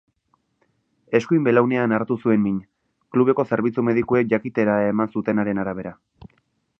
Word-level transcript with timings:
Eskuin 1.19 1.43
belaunean 1.47 1.93
hartu 1.97 2.17
zuen 2.25 2.41
min, 2.45 2.57
klubeko 3.17 3.47
zerbitzu 3.53 3.87
medikuek 3.91 4.33
jakitera 4.35 4.79
eman 4.87 5.13
zutenaren 5.17 5.63
arabera. 5.65 5.97